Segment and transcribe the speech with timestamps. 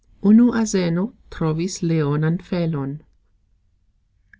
[0.29, 1.03] Unu azeno
[1.35, 2.99] trovis leonan felon.